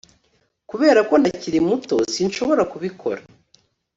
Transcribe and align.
Kubera 0.69 0.99
ko 1.09 1.13
ntakiri 1.21 1.59
muto 1.67 1.95
sinshobora 2.13 2.63
kubikora 2.71 3.21